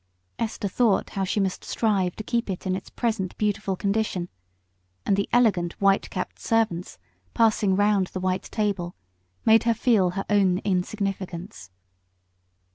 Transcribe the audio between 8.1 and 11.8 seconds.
white table made her feel her own insignificance.